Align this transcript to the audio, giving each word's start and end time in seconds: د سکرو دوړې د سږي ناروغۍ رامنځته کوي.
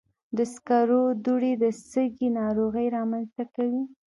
د 0.37 0.39
سکرو 0.53 1.01
دوړې 1.25 1.53
د 1.63 1.65
سږي 1.91 2.27
ناروغۍ 2.39 2.87
رامنځته 2.97 3.43
کوي. 3.55 3.83